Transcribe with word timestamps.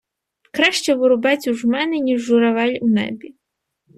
Краще 0.51 0.95
воробець 0.95 1.47
у 1.47 1.53
жмени, 1.53 1.99
ніж: 1.99 2.21
журавель 2.21 2.77
у 2.81 2.87
небі. 2.87 3.33